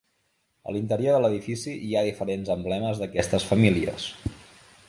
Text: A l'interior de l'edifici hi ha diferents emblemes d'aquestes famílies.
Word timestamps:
A 0.71 0.73
l'interior 0.75 1.15
de 1.15 1.19
l'edifici 1.33 1.75
hi 1.89 1.93
ha 1.99 2.03
diferents 2.09 2.49
emblemes 2.57 3.03
d'aquestes 3.03 3.49
famílies. 3.51 4.13